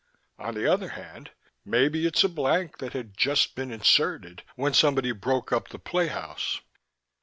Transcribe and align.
"On 0.39 0.55
the 0.55 0.65
other 0.65 0.89
hand, 0.89 1.29
maybe 1.63 2.07
it's 2.07 2.23
a 2.23 2.27
blank 2.27 2.79
that 2.79 2.93
had 2.93 3.15
just 3.15 3.53
been 3.53 3.69
inserted 3.71 4.41
when 4.55 4.73
somebody 4.73 5.11
broke 5.11 5.51
up 5.53 5.67
the 5.67 5.77
play 5.77 6.07
house.... 6.07 6.59